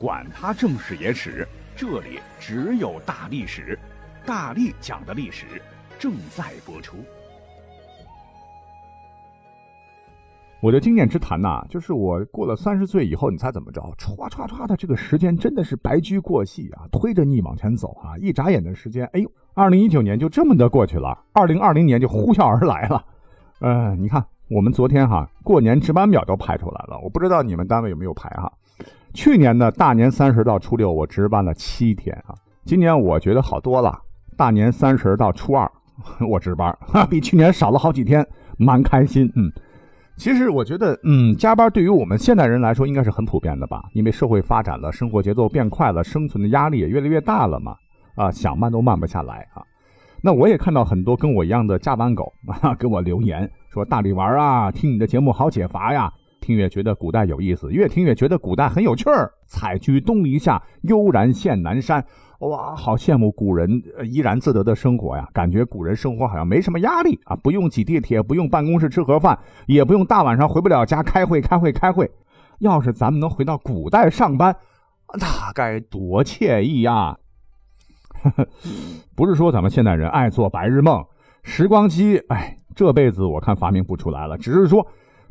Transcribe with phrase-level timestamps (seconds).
[0.00, 3.78] 管他正史野史，这里只有大历史，
[4.24, 5.44] 大力讲的历史
[5.98, 6.96] 正在播出。
[10.62, 13.82] 我的经验之谈呐，就是我过了三十岁以后，你猜怎么着？
[13.98, 18.16] 歘歘歘的，这个时间真的是白驹过隙啊，推着你往前走啊！
[18.16, 23.04] 一眨眼的时间，哎呦，二零一九年就这么的过去了，二零二零年就呼啸而来了。
[23.60, 28.50] 嗯，你看，我们昨天哈过年值班表都排出来了，我不知道你们单位有没有排哈。
[29.12, 32.34] 去年的大年三十到初六，我值班了七天啊。
[32.64, 33.98] 今年我觉得好多了，
[34.36, 35.70] 大年三十到初二，
[36.28, 38.24] 我值班，哈 比去年少了好几天，
[38.58, 39.30] 蛮开心。
[39.34, 39.50] 嗯，
[40.16, 47.74] 其实我觉得，嗯，加班对于我们现代人来说应该是很普遍的吧，因为社会发展了，生活节奏变快了，生存的压力也越来越大了嘛。
[48.14, 49.62] 啊，想慢都慢不下来啊。
[50.22, 52.30] 那我也看到很多跟我一样的加班狗
[52.60, 56.12] 啊， 给我留言说：“大力丸啊，听你的节目好解乏呀。”
[56.50, 59.32] 听越觉得古代有意思，越听越觉得古代很有趣儿。
[59.46, 62.04] 采菊东篱下，悠然见南山。
[62.40, 63.70] 哇，好羡慕古人
[64.02, 65.28] 怡然自得的生活呀！
[65.32, 72.10] 感觉古人生活好像没什么压力啊，不用挤地铁，不用办公室吃盒饭，也不用大晚上回不了家开会开会开会。
[72.58, 74.56] 要是咱们能回到古代上班，
[75.20, 77.16] 那该多惬意呀！
[79.14, 81.04] 不是说咱们现代人爱做白日梦，
[81.44, 84.36] 时光机，哎，这辈子我看发明不出来了。
[84.36, 84.84] 只是说。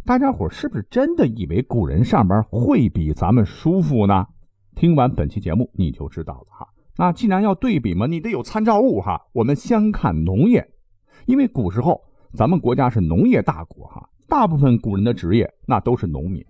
[0.10, 4.26] 大家伙是不是真的以为古人上班会比咱们舒服呢？
[4.76, 6.68] 听完本期节目你就知道了哈。
[6.98, 9.22] 那既然要对比嘛，你得有参照物哈。
[9.34, 10.68] 我们先看农业，
[11.28, 12.02] 因为古时候
[12.34, 16.44] 咱们国家是农业大国哈，大部分古人的职业那都是农民。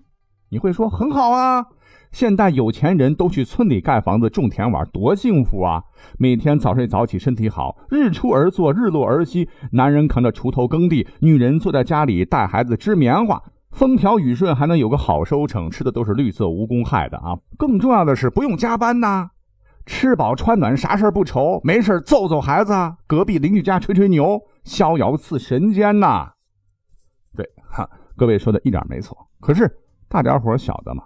[0.52, 1.64] 你会说很好啊，
[2.12, 5.84] 现代有钱人都去村里盖房子种田玩，多幸福啊！
[6.18, 9.48] 每天早睡早起，身体好，日出而作，日落而息。
[9.74, 17.38] 男人扛着锄头耕地，女人坐在家里带孩子织棉花，风调雨顺，还能有个好收成，吃的都是绿色无公害的啊！
[17.56, 19.30] 更重要的是不用加班呐，
[19.86, 22.74] 吃饱穿暖，啥事不愁，没事揍揍孩子，
[23.06, 26.32] 隔壁邻居家吹吹牛，逍遥似神仙呐！
[27.38, 27.88] 对，哈，
[28.18, 29.16] 各位说的一点没错。
[29.40, 29.72] 可是。
[30.10, 31.04] 大家伙晓得吗？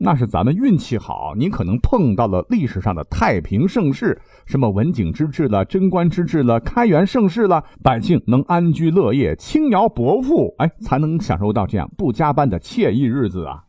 [0.00, 4.16] 那是咱们运气好，你可能碰到了历史上的太平盛世，
[4.46, 13.64] 什么文景之治了、贞观之治了、开元盛世了，百姓能安居乐业、轻徭薄赋，哎，才能享受到这样不加班的惬意日子啊。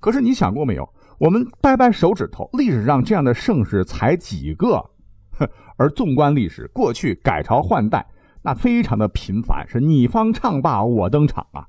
[0.00, 0.88] 可是你想过没有？
[1.18, 4.82] 我们掰掰手指头，历史上这样的盛世才几个？
[5.76, 8.06] 而纵观历史，过去改朝换代，
[8.40, 11.66] 那非常的频繁，是你方唱罢我登场啊。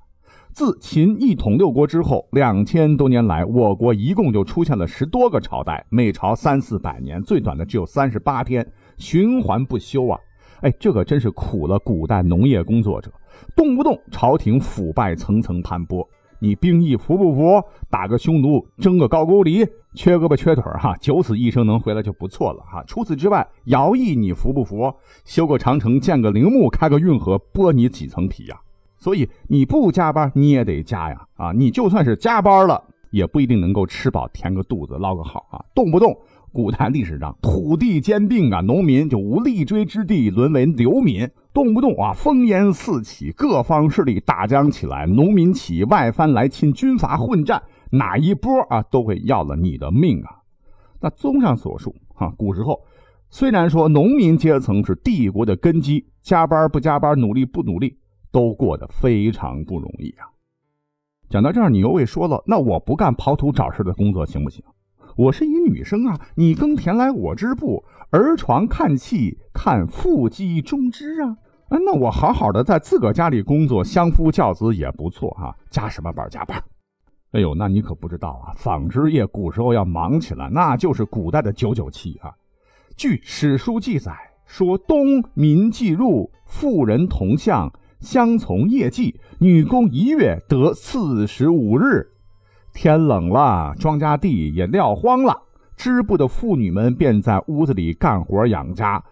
[0.53, 8.65] 自秦一统六国之后，两千多年来，我国一共就出现了十多个朝代，每朝三四百年，最短的只有三十八天，
[8.97, 10.19] 循环不休啊！
[10.61, 13.09] 哎，这可真是苦了古代农业工作者，
[13.55, 16.05] 动不动朝廷腐败层层盘剥，
[16.39, 17.63] 你兵役服不服？
[17.89, 22.83] 打个匈奴，争个高句丽，缺胳膊缺腿哈，九死一生能回来就不错了哈。
[22.85, 24.93] 除此之外，徭役你服不服？
[25.23, 28.59] 修个长城，建个陵墓，开个运河，剥你几层皮呀？
[28.99, 31.25] 所以你不加班，你也得加呀！
[31.35, 35.63] 啊，你就算是加班了，也不一定能够吃饱填个肚子捞个好啊！
[35.73, 36.15] 动不动
[36.51, 50.41] 古代历史上土地兼并啊，农民就无立锥之地，沦为流民；动不动啊烽烟四起，各方势力大将起来，农民起义、外藩来侵、军阀混战，哪一波啊都会要了你的命啊！
[50.99, 52.81] 那综上所述啊，古时候
[53.29, 57.95] 虽然说农民阶层是帝国的根基，加班不加班，努力不努力。
[58.31, 60.27] 都过得非常不容易啊！
[61.29, 64.63] 讲到这儿，你又会说了，那我不干刨土找事的工作行不行？
[65.15, 71.37] 我是一女生啊，你耕田来我织布，儿床看戏看妇鸡中织啊！
[71.69, 75.55] 啊，那我好好的在自个家里工作，相夫教子也不错啊。
[75.69, 76.63] 加什么班加班？
[77.31, 78.53] 哎呦，那你可不知道啊！
[78.55, 82.33] 纺织业古时候要忙起来，那就是古代的九九七啊。
[82.95, 84.15] 据史书记载
[84.45, 87.71] 说，东民计入，妇人同向。
[87.99, 92.07] 相从业绩，女工一月得四十五日。
[92.73, 95.35] 天冷了，庄稼地也撂荒了，
[95.75, 99.03] 织布的妇女们便在屋子里干活养家。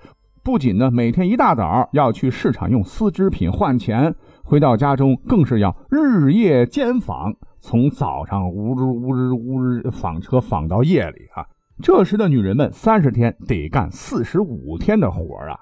[0.41, 11.45] 不仅呢，每天一大早要去市场用丝织品换钱，回到家中更是要日夜兼纺，从早上呜日呜日呜日纺车纺到夜里啊。
[11.81, 15.59] 这时的女人们三十天得干四十五天的活啊，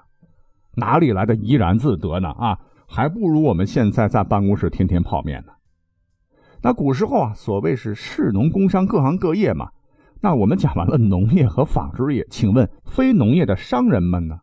[0.76, 2.28] 哪里来的怡然自得呢？
[2.28, 2.56] 啊！
[2.86, 5.52] 还不如我们现在在办公室天天泡面呢。
[6.62, 9.68] 那古时候啊，所谓是士农工商各行各业嘛。
[10.20, 14.38] 那我们讲完了农业和纺织业，请问非农业的商人们呢？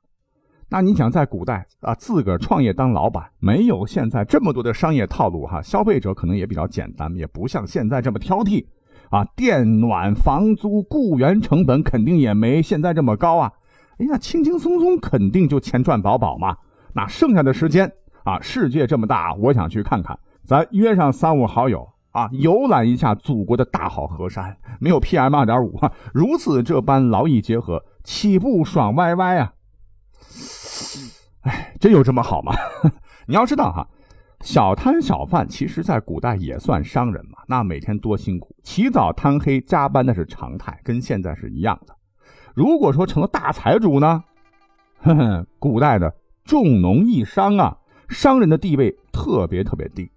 [0.69, 8.66] 那你想在古代啊，自个儿创业当老板，没有现在这么多的商业套路哈，消费者可能也比较简单，也不像现在这么挑剔
[9.10, 13.51] 啊，电暖、房租、雇员成本肯定也没现在这么高啊。
[13.98, 16.56] 哎呀，轻轻松松肯定就钱赚饱饱嘛。
[16.94, 17.92] 那剩下的时间
[18.24, 20.18] 啊，世界这么大，我想去看看。
[20.44, 24.58] 咱约上三五好友啊，游览一下祖国的大好河山。
[24.80, 25.80] 没有 PM 二点五，
[26.14, 29.54] 如此这般劳逸结合，岂不爽歪歪啊？
[31.42, 32.54] 哎，真有这么好吗？
[33.28, 33.88] 你要知道哈，
[34.42, 37.40] 小摊小贩其实在古代也算商人嘛。
[37.48, 41.94] 那每天多辛苦，起早贪黑加班那是常态，跟现在是一样的。
[42.54, 44.24] 如果说成了大财主呢？
[45.00, 46.14] 呵呵，古代的
[46.46, 47.78] 重农抑商啊，
[48.10, 50.10] 商人的地位特别特别低。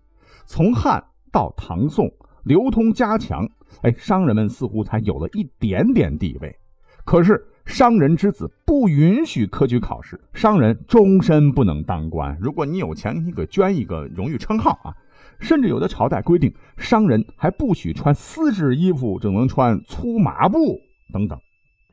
[0.44, 1.02] 从汉
[1.32, 2.12] 到唐宋，
[2.44, 3.48] 流通加强，
[3.82, 6.56] 哎，商人们似乎才有了一点点地位。
[7.04, 7.46] 可是。
[7.66, 12.38] 商人之子不允许科举考试，商人终身不能当官。
[12.40, 14.94] 如果你有钱，你给捐一个荣誉称号啊！
[15.40, 20.78] 甚至有的朝代规定，商人还不许穿丝质衣服，只能穿粗麻布
[21.12, 21.36] 等等。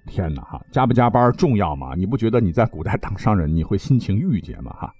[0.05, 1.95] 天哪，哈，加不加班重要吗？
[1.95, 4.71] 你不觉得你在古代当商人，你会心情郁结吗？
[4.73, 4.93] 哈，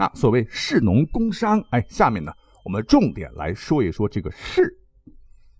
[0.00, 2.32] 那所谓士农工商，哎，下面呢，
[2.64, 4.74] 我们重点来说一说这个士，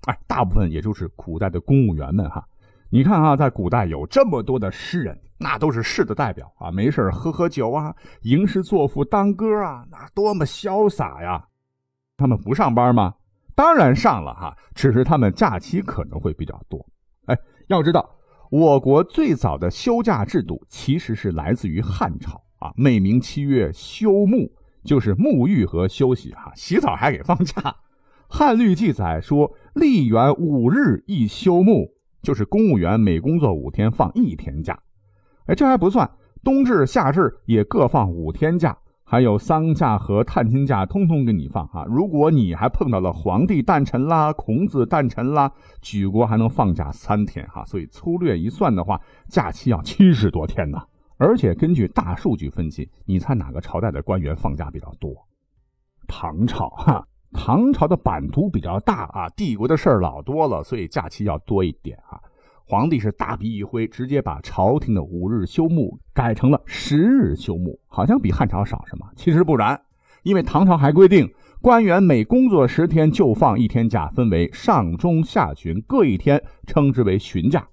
[0.06, 2.42] 哎，大部分也就是古代的公务员们哈。
[2.88, 11.44] 你看啊，在古代有这么多的诗人，那都是士的代表啊，没事喝喝酒啊，吟诗作赋、当歌啊，那多么潇洒呀！
[12.16, 13.12] 他们不上班吗？
[13.54, 16.82] 当然上了哈，只是他们假期可能会比较多。
[17.26, 17.37] 哎，
[17.69, 18.08] 要知道，
[18.50, 24.49] 我国最早的休假制度其实是来自于汉朝啊，每名七月休沐，
[24.85, 27.77] 就是沐浴和休息哈，洗澡还给放假。
[28.29, 31.91] 汉律记载说，历元五日一休沐。
[32.23, 34.79] 就是公务员每工作五天放一天假，
[35.47, 36.07] 哎，这还不算，
[36.45, 41.83] 冬至、夏至也各放五天假，还有丧假和探亲假，通通给你放哈。
[41.89, 47.65] 如果你还碰到了皇帝诞辰啦、孔子诞辰啦，举国还能放假三天哈。
[47.65, 50.79] 所以粗略一算的话，假期要七十多天呢。
[51.20, 55.14] 而且根据大数据分析，你猜哪个朝代的官员放假比较多？
[56.08, 57.06] 唐朝哈。
[57.32, 62.19] 唐朝的版图比较大啊，帝国的事儿老多了，所以假期要多一点啊。
[62.64, 69.06] 皇帝是大笔一挥，直接把朝廷的五日休沐改成了十日休沐，好像比汉朝少什么？
[69.14, 69.81] 其实不然，
[70.23, 71.31] 因为唐朝还规定，
[71.61, 77.69] 官员每工作十天就放一天假，分为上中下旬各一天，称之为旬假。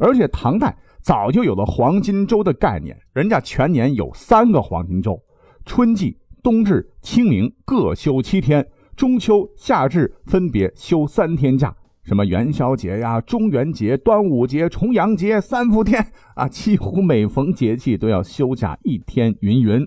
[0.00, 5.20] 而且唐代早就有了黄金周的概念，人家全年有三个黄金周，
[5.64, 8.66] 春季、冬至、清明各休七天。
[8.94, 19.84] 中秋、夏至分别休三天假，什么元宵节呀、中元节、端午节、重阳节三伏天啊，几乎每逢节气都要休假一天，云云。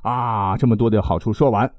[0.00, 1.70] 啊，这么多的好处说完，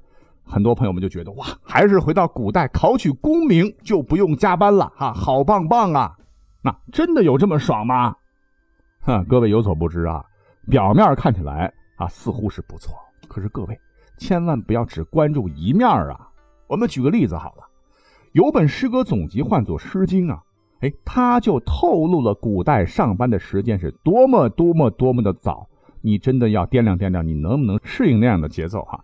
[0.44, 6.16] 很多朋友们就觉得哇，还是回到古代考取功名就不用加班了哈，好棒棒啊！
[6.62, 8.14] 那真的有这么爽吗？
[9.04, 10.24] 哼，各位有所不知啊，
[10.68, 12.96] 表面看起来啊似乎是不错，
[13.28, 13.78] 可是各位
[14.16, 16.28] 千万不要只关注一面啊。
[16.66, 17.64] 我们举个例子好了，
[18.32, 20.42] 有本诗歌总集唤作《诗经》啊，
[20.80, 25.68] 哎，它就透露了古代上班的时间是多么多么多么的早。
[26.00, 29.02] 你真的要掂量掂量，你能不能适应那样的节奏哈？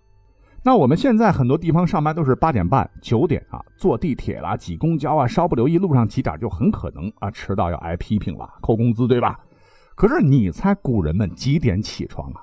[0.62, 9.40] 那我们现在很多地方上班都是八点半、九点啊，坐地铁啦、挤公交啊，稍不留意路上挤点，就很可能啊迟到要挨批评了，扣工资，对吧？
[9.94, 12.42] 可是你猜古人们几点起床啊？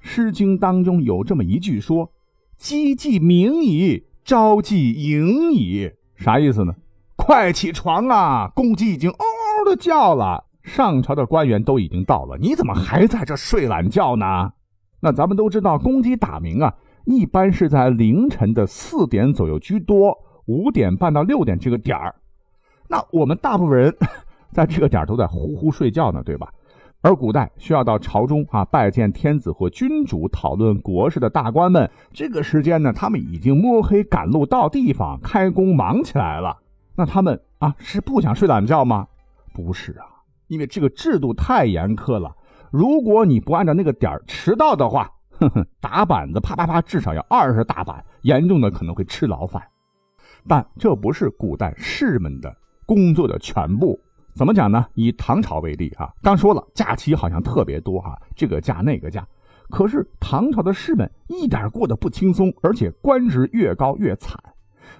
[0.00, 2.10] 诗经》当中有这么一句说
[2.56, 6.72] ：“鸡既鸣矣。”朝既迎矣，啥意思呢？
[7.16, 8.52] 快起床啊！
[8.54, 14.52] 公鸡已经嗷嗷的叫了，上朝的官员都已经到了，你怎么还在这睡懒觉呢？
[15.00, 16.72] 那咱们都知道，公鸡打鸣啊，
[17.04, 22.14] 一般是在凌晨的四点左右居多，五点半到六点这个点儿。
[22.88, 23.92] 那我们大部分人
[24.54, 26.48] 在这个点都在呼呼睡觉呢，对吧？
[27.02, 36.56] 而古代需要到朝中啊拜见天子或君主，讨论国事的大官们，这个时间呢，他们已经摸黑赶路到地方开工忙起来了。
[36.94, 39.08] 那他们啊是不想睡懒觉吗？
[39.52, 40.06] 不是啊，
[40.46, 42.36] 因为这个制度太严苛了。
[42.70, 49.60] 如果你不按照那个点迟到的话，哼哼，打板子啪啪啪，至少要二十大板，严重的可能会吃牢饭。
[50.46, 52.56] 但这不是古代士们的
[52.86, 53.98] 工作的全部。
[54.34, 54.86] 怎么讲呢？
[54.94, 59.26] 以唐朝为例啊，刚说了假期好像特别多哈，这个假那个假，
[59.68, 64.42] 可是唐朝的士们一点过得不轻松，而且官职越高越惨。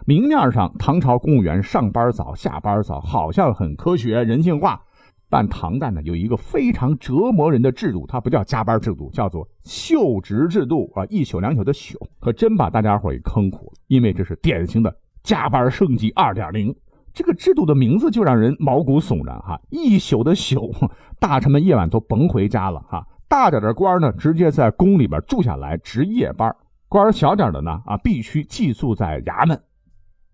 [0.05, 4.83] 明面上唐朝公务员上班早下班早，好像很科学人性化，
[5.31, 16.75] 但唐代呢有一个非常折磨人的制度，它不叫加班制度，叫做休职制度啊，一宿两宿的宿，可真把大家伙给坑苦了，因为这是典型的加班升级二点零。
[17.15, 19.61] 这个制度的名字就让人毛骨悚然哈！
[19.71, 20.75] 一宿的宿，
[21.21, 23.07] 大臣们夜晚都甭回家了哈。
[23.29, 26.51] 大点的官呢，直接在宫里边住下来值夜班；
[26.89, 29.63] 官小点的呢，啊，必须寄宿在衙门。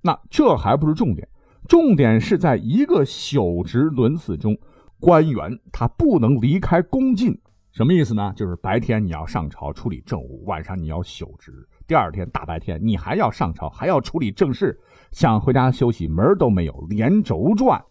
[0.03, 1.29] 那这还不是重点，
[1.67, 4.57] 重点是在一个宿职轮次中，
[5.01, 7.37] 官员他不能离开宫禁。
[7.73, 8.33] 什么意思呢？
[8.35, 11.53] 就是白天你要上朝处理政务，晚上你要宿职。
[11.89, 14.79] 第二天大白天你还要上朝，还要处理政事。
[15.11, 17.83] 想回家休息，门都没有，连轴转。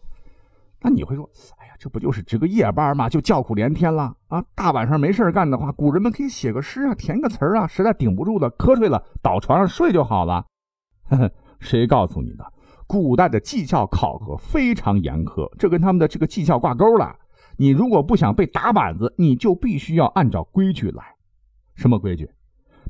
[0.79, 1.27] 那你会说，
[1.57, 3.09] 哎呀，这不就是值个夜班吗？
[3.09, 4.39] 就叫苦连天了啊！
[4.53, 10.45] 大晚上没事干的话，古人们可以写个诗啊，填个词啊，实在顶不住了，瞌睡了，倒床上睡就好了。
[11.09, 12.45] 呵呵，谁告诉你的？
[12.85, 17.15] 古代的绩效考核非常严苛，这跟他们的这个绩效挂钩了。
[17.57, 21.03] 你如果不想被打板子，你就必须要按照规矩来。
[21.73, 22.29] 什么规矩？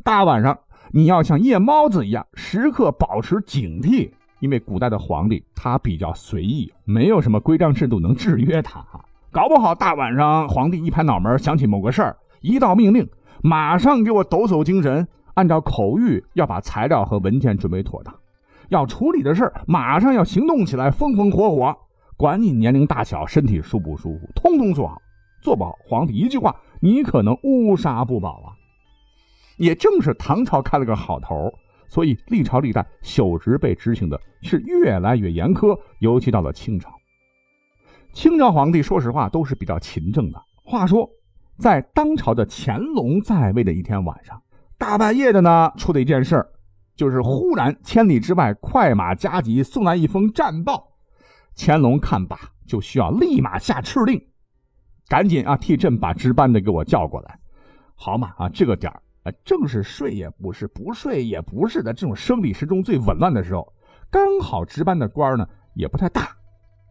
[0.03, 0.59] 大晚上。
[0.91, 8.85] 你要像夜猫子一样，时刻保持警惕，因为古代的皇帝他比较随意，没有什么规章制度能制约他。
[9.31, 13.07] 搞不好大晚上皇帝一拍脑门想起某个事儿，一道命令，
[13.43, 18.15] 马上给我抖擞精神，按照口谕要把材料和文件准备妥当，
[18.69, 21.75] 要处理的事儿马上要行动起来，风风火火，
[22.15, 25.01] 管你年龄大小、身体舒不舒服，通通做好。
[25.39, 28.56] 做不好，皇帝一句话，你可能乌纱不保啊。
[29.57, 31.51] 也正是唐朝开了个好头，
[31.87, 36.91] 所以历朝历代朽职被执行的是越来越严苛，尤其到了清朝。
[38.13, 40.41] 清朝皇帝说实话都是比较勤政的。
[40.63, 41.09] 话说，
[41.57, 44.41] 在当朝的乾隆在位的一天晚上，
[44.77, 46.45] 大半夜的呢，出了一件事
[46.95, 50.93] 就是忽然千里之外快马加急送来一封战报，
[51.55, 54.19] 乾隆看罢就需要立马下敕令，
[55.07, 57.39] 赶紧啊替朕把值班的给我叫过来。
[57.95, 59.01] 好嘛啊，这个点儿。
[59.43, 63.73] 正是睡也不是，不睡也不是的这种生理时钟最紊乱的时候，
[64.09, 66.29] 刚好值班的官呢也不太大，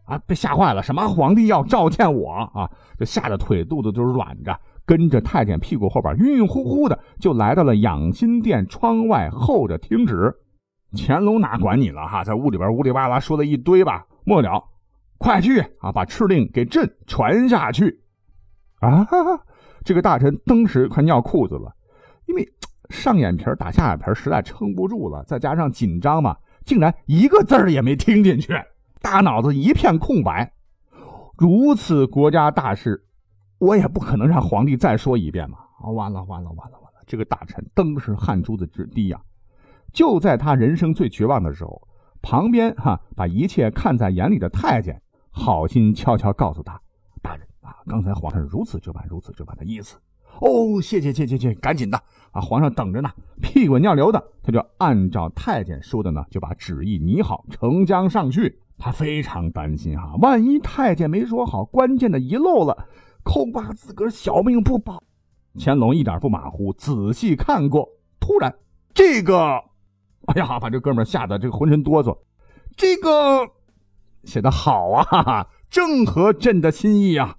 [0.05, 10.33] 啊，被吓坏了，什么皇帝要召见我啊，就吓得腿肚子都软着，跟着太监屁股后边晕晕乎乎的就来到了养心殿窗外候着听旨。
[10.95, 14.63] 乾隆哪管你了哈，在屋里边呜里哇啦说了一堆吧，末了，
[15.17, 18.01] 快去啊，把敕令给朕传下去。
[18.79, 19.05] 啊，
[19.83, 21.73] 这个大臣当时快尿裤子了。
[22.27, 22.47] 因为
[22.89, 28.53] 上眼皮打下眼皮实在撑不住了，再加上紧张嘛，竟然一个字儿也没听进去，
[29.01, 30.53] 大脑子一片空白。
[31.37, 33.03] 如此国家大事，
[33.59, 35.57] 我也不可能让皇帝再说一遍嘛！
[35.79, 37.03] 啊，完了完了完了完了！
[37.05, 39.21] 这个大臣登时汗珠子直滴呀。
[39.93, 41.87] 就在他人生最绝望的时候，
[42.21, 46.79] 旁边哈把一切看在眼里的太监好心悄悄告诉他
[47.21, 49.97] ：“大人啊，刚才皇上如此这般如此这般的意思。”
[50.41, 51.97] 哦，谢谢谢谢谢，赶紧的
[52.31, 52.39] 啊！
[52.39, 53.09] 皇上等着呢，
[53.41, 58.59] 屁滚尿流的，他就按照太监说的呢，就把旨意拟好，呈将上去。
[58.77, 62.87] 他非常担心哈，万一太监没说好，关键的遗漏了，
[63.23, 65.01] 恐怕自个儿小命不保。
[65.59, 67.89] 乾隆一点不马虎，仔细看过，
[68.19, 68.55] 突然
[68.93, 69.59] 这个，
[70.27, 72.15] 哎呀，把这哥们吓得这个浑身哆嗦。
[72.75, 73.49] 这个
[74.23, 77.35] 写的好啊，正合朕的心意啊。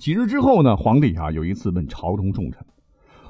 [0.00, 2.64] 几日之后呢，皇帝啊有一次问朝中重臣：“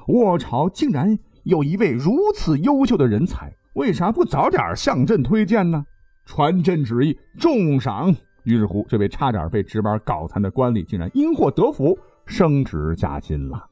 [0.07, 5.85] 我朝竟然有一位如此优秀的人才，为啥不早点向朕推荐呢？
[6.25, 13.67] 传朕旨意，重赏。”于是乎，这位差点被值班搞残的官吏竟然因祸得福，升职加薪了。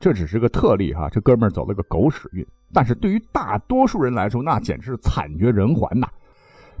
[0.00, 6.08] 这只是个特例哈，这哥们走了个狗屎运，但是对于大多数人来说，那简直是惨绝人寰呐。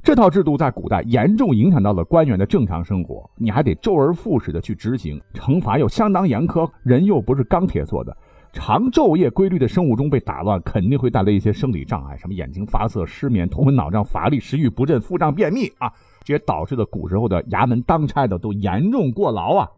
[0.06, 8.16] 这套制度在古代严重影响到了官员的正常生活，你还得周而复始的去执行，惩罚又相当严苛，人又不是钢铁做的，
[8.52, 19.68] 长昼夜规律的生物钟被打乱，肯定会带来一些生理障碍，什么眼睛发涩、失眠、头昏脑胀、乏力、食欲不振、腹胀、便秘啊，这也导致了古时候的衙门当差的都严重过劳啊。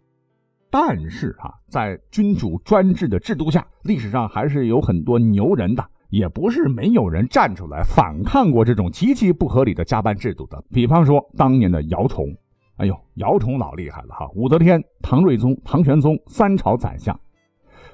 [0.69, 5.83] 但是啊，在君主专制的制度下，历史上还是有很多牛人的。
[6.11, 12.35] 也不是没有人站出来反抗过这种极其不合理的加班制度的，比方说当年的姚崇，
[12.77, 14.29] 哎呦，姚崇老厉害了哈！
[14.35, 17.19] 武则天、唐睿宗、唐玄宗三朝宰相，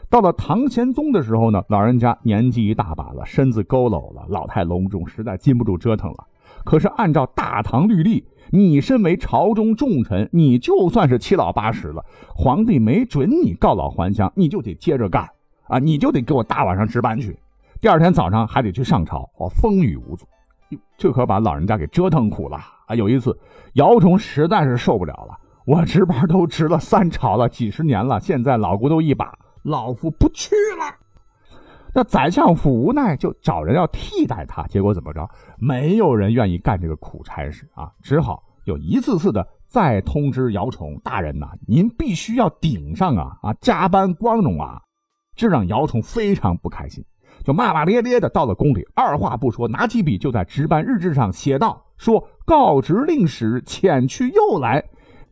[0.08, 6.26] 到了唐玄宗的时候呢，老人家年纪一大把了，身子佝偻了，老态龙钟，实在禁不住折腾了。
[6.64, 12.04] 可是按照大唐律例，你身为朝中重臣，你就算是七老八十了，
[12.36, 15.28] 皇帝没准你告老还乡，你就得接着干
[15.66, 17.36] 啊，你就得给我大晚上值班去。
[17.80, 20.26] 第二天早上还得去上朝，哦，风雨无阻，
[20.96, 22.94] 这可把老人家给折腾苦了啊！
[22.94, 23.38] 有一次，
[23.74, 30.96] 姚崇实在是受不了了，我值班都值了三朝了，几十年了，现在老骨头一把，老夫不去了。
[31.94, 35.28] 那宰相府无奈就找人要替代他，结果怎么着？
[35.58, 44.80] 没有人愿意干这个苦差事啊，只好又一次次的再通知姚崇大人呐，您必须要顶上啊啊，加班光荣啊！
[45.36, 47.04] 这让姚崇非常不开心，
[47.44, 54.82] 就骂骂咧咧的到了宫里，二话不说，拿起笔就在值班日志上写道：“说告职令史遣去又来，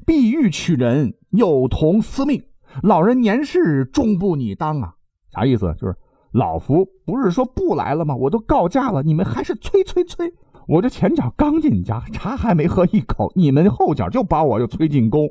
[0.06, 2.40] 必欲取人，有同司命。
[2.82, 4.94] 老人年事终不拟当啊！”
[5.32, 5.74] 啥意思？
[5.80, 5.96] 就是。
[6.32, 8.16] 老夫不是说不来了吗？
[8.16, 10.32] 我都告假了，你们还是催催催！
[10.66, 15.28] 我这前脚刚进家，茶还没喝一口，你们后脚就把我又催进宫，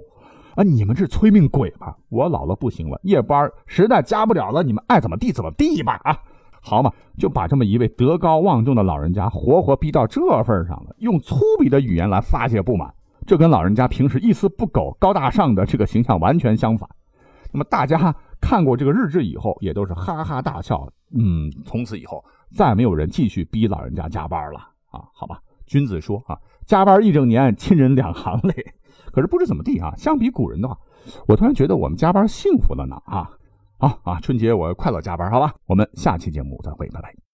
[0.53, 0.61] 啊！
[0.61, 1.97] 你们是催命鬼吧？
[2.09, 5.99] 我老了不行了，夜班实在加不了了，你们爱怎么地怎么地吧！
[6.03, 6.15] 啊，
[6.61, 12.93] 好嘛，就把这么一位德高望重的老人家活活逼到这份上了，用粗鄙的语言来发泄不满，
[13.27, 16.89] 这跟老人家平时一丝不苟、高大上的这个形象完全相反。
[17.51, 18.15] 那么大家。
[18.43, 20.91] 看过这个日志以后，也都是哈哈大笑。
[21.15, 22.25] 嗯，从此以后
[22.55, 24.57] 再没有人继续逼老人家加班了
[24.89, 25.05] 啊？
[25.13, 28.65] 好吧，君子说啊，加班一整年，亲人两行泪。
[29.11, 30.75] 可是不知怎么地啊，相比古人的话，
[31.27, 33.29] 我突然觉得我们加班幸福了呢啊！
[33.81, 35.55] 好啊，春节我快乐加班，好吧？
[35.65, 37.30] 我们下期节目再会，拜拜。